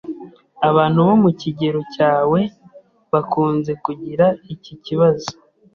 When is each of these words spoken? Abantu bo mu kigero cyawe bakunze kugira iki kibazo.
Abantu 0.69 0.99
bo 1.07 1.15
mu 1.23 1.31
kigero 1.41 1.79
cyawe 1.93 2.39
bakunze 3.11 3.71
kugira 3.85 4.25
iki 4.53 4.73
kibazo. 4.85 5.31